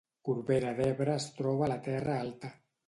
Corbera 0.29 0.71
d’Ebre 0.79 1.13
es 1.19 1.29
troba 1.37 1.69
a 1.69 1.71
la 1.75 1.81
Terra 1.91 2.19
Alta 2.25 2.55